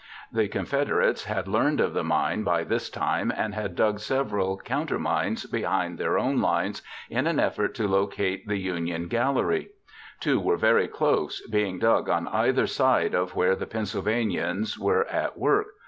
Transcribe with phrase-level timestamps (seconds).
[0.31, 5.45] The Confederates had learned of the mine by this time and had dug several countermines
[5.45, 9.69] behind their own lines in an effort to locate the Union gallery.
[10.19, 15.37] Two were very close, being dug on either side of where the Pennsylvanians were at
[15.37, 15.67] work.